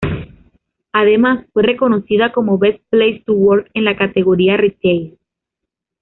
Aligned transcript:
Además, 0.93 1.45
fue 1.53 1.61
reconocida 1.61 2.31
como 2.31 2.57
Best 2.57 2.83
Place 2.89 3.21
To 3.27 3.33
Work 3.33 3.69
en 3.75 3.85
la 3.85 3.95
categoría 3.97 4.57
retail. 4.57 5.19